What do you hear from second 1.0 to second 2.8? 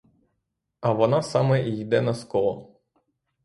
саме і йде на скло.